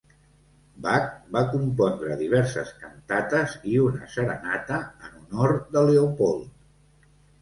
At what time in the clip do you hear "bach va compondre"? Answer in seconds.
0.85-2.17